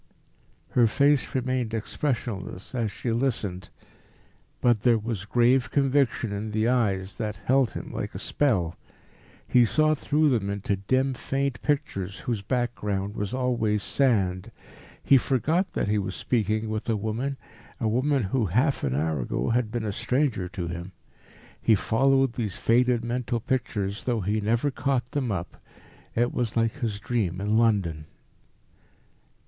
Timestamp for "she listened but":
2.91-4.81